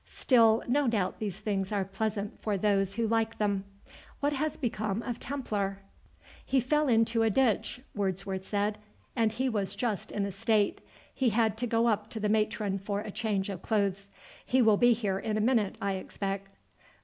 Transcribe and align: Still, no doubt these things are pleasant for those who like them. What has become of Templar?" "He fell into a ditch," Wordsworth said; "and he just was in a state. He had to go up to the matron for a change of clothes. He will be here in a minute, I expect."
Still, 0.07 0.63
no 0.67 0.87
doubt 0.87 1.19
these 1.19 1.37
things 1.37 1.71
are 1.71 1.85
pleasant 1.85 2.41
for 2.41 2.57
those 2.57 2.95
who 2.95 3.05
like 3.07 3.37
them. 3.37 3.65
What 4.19 4.33
has 4.33 4.57
become 4.57 5.03
of 5.03 5.19
Templar?" 5.19 5.83
"He 6.43 6.59
fell 6.59 6.87
into 6.87 7.21
a 7.21 7.29
ditch," 7.29 7.81
Wordsworth 7.93 8.43
said; 8.43 8.79
"and 9.15 9.31
he 9.31 9.47
just 9.47 9.83
was 9.83 10.05
in 10.09 10.25
a 10.25 10.31
state. 10.31 10.81
He 11.13 11.29
had 11.29 11.55
to 11.57 11.67
go 11.67 11.85
up 11.85 12.09
to 12.09 12.19
the 12.19 12.29
matron 12.29 12.79
for 12.79 13.01
a 13.01 13.11
change 13.11 13.47
of 13.49 13.61
clothes. 13.61 14.09
He 14.43 14.59
will 14.59 14.77
be 14.77 14.93
here 14.93 15.19
in 15.19 15.37
a 15.37 15.39
minute, 15.39 15.75
I 15.79 15.91
expect." 15.91 16.57